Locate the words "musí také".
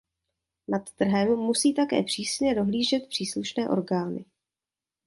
1.35-2.03